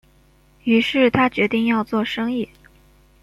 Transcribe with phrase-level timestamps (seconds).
[0.63, 2.49] 於是他决定要做生意